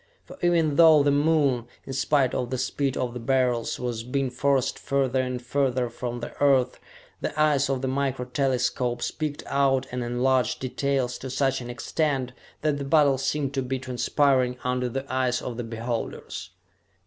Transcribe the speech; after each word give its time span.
For 0.25 0.35
even 0.41 0.77
though 0.77 1.03
the 1.03 1.11
Moon, 1.11 1.67
in 1.85 1.93
spite 1.93 2.33
of 2.33 2.49
the 2.49 2.57
speed 2.57 2.97
of 2.97 3.13
the 3.13 3.19
Beryls, 3.19 3.79
was 3.79 4.03
being 4.03 4.31
forced 4.31 4.79
further 4.79 5.21
and 5.21 5.39
further 5.39 5.91
from 5.91 6.21
the 6.21 6.33
Earth, 6.41 6.79
the 7.19 7.39
eyes 7.39 7.69
of 7.69 7.83
the 7.83 7.87
micro 7.87 8.25
telescopes 8.25 9.11
picked 9.11 9.43
out 9.45 9.85
and 9.91 10.03
enlarged 10.03 10.59
details 10.59 11.19
to 11.19 11.29
such 11.29 11.61
an 11.61 11.69
extent 11.69 12.31
that 12.61 12.79
the 12.79 12.83
battle 12.83 13.19
seemed 13.19 13.53
to 13.53 13.61
be 13.61 13.77
transpiring 13.77 14.57
under 14.63 14.89
the 14.89 15.05
eyes 15.07 15.39
of 15.39 15.57
the 15.57 15.63
beholders. 15.63 16.49